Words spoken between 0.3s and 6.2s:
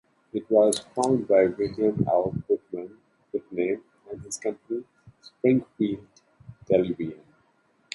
It was founded by William L. Putnam and his company, Springfield